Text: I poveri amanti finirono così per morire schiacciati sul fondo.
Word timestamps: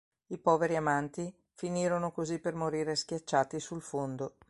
I 0.29 0.39
poveri 0.39 0.75
amanti 0.75 1.31
finirono 1.53 2.11
così 2.11 2.39
per 2.39 2.55
morire 2.55 2.95
schiacciati 2.95 3.59
sul 3.59 3.83
fondo. 3.83 4.37